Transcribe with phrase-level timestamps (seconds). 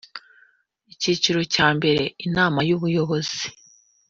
[0.93, 3.43] icyiciro cya mbere inama y ubuyobozi